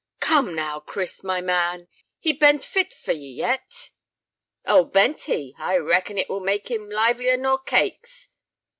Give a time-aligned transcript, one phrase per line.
[0.19, 3.91] "Come now, Chris, man, he ben't fit for ye yet."
[4.65, 5.53] "Oh, ben't he?
[5.59, 8.29] I reckon it will make him livelier nor cakes."